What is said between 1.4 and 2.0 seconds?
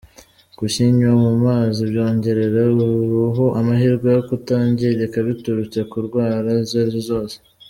mazi